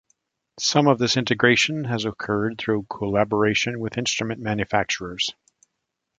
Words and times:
Some 0.59 0.87
of 0.87 0.97
this 0.97 1.15
integration 1.15 1.83
has 1.83 2.05
occurred 2.05 2.57
through 2.57 2.87
collaboration 2.89 3.79
with 3.79 3.99
instrument 3.99 4.41
manufacturers. 4.41 5.35